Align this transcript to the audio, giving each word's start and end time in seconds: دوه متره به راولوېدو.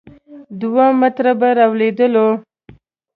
دوه 0.59 0.85
متره 0.99 1.33
به 1.39 1.49
راولوېدو. 1.57 2.27